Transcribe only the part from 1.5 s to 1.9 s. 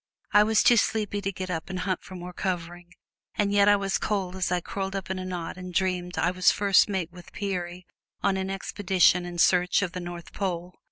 up and